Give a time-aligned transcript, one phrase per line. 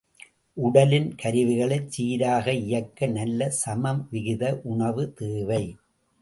[0.57, 4.43] உடலின் கருவிகளைச் சீராக இயக்க நல்ல சமவிகித
[4.63, 5.63] உணவு தேவை.